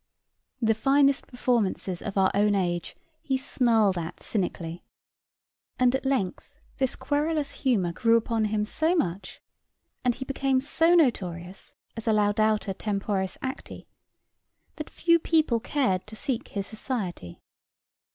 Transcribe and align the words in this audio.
The 0.63 0.73
finest 0.73 1.27
performances 1.27 2.01
of 2.01 2.17
our 2.17 2.31
own 2.33 2.55
age 2.55 2.95
he 3.21 3.37
snarled 3.37 3.99
at 3.99 4.19
cynically; 4.19 4.83
and 5.77 5.93
at 5.93 6.07
length 6.07 6.57
this 6.79 6.95
querulous 6.95 7.51
humor 7.61 7.91
grew 7.91 8.17
upon 8.17 8.45
him 8.45 8.65
so 8.65 8.95
much, 8.95 9.41
and 10.03 10.15
he 10.15 10.25
became 10.25 10.59
so 10.59 10.95
notorious 10.95 11.75
as 11.95 12.07
a 12.07 12.13
laudator 12.13 12.73
tentporis 12.73 13.37
acti, 13.43 13.87
that 14.77 14.89
few 14.89 15.19
people 15.19 15.59
cared 15.59 16.07
to 16.07 16.15
seek 16.15 16.47
his 16.47 16.65
society. 16.65 17.39